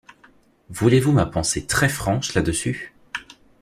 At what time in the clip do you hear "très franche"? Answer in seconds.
1.67-2.33